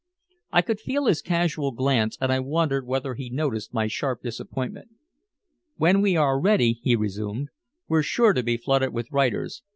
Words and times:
I 0.51 0.63
could 0.63 0.79
feel 0.79 1.05
his 1.05 1.21
casual 1.21 1.71
glance, 1.73 2.17
and 2.19 2.31
I 2.33 2.39
wondered 2.39 2.87
whether 2.87 3.13
he 3.13 3.29
noticed 3.29 3.71
my 3.71 3.85
sharp 3.85 4.23
disappointment. 4.23 4.89
"When 5.77 6.01
we 6.01 6.15
are 6.17 6.39
ready," 6.41 6.79
he 6.81 6.95
resumed, 6.95 7.49
"we're 7.87 8.01
sure 8.01 8.33
to 8.33 8.41
be 8.41 8.57
flooded 8.57 8.93
with 8.93 9.11
writers. 9.11 9.61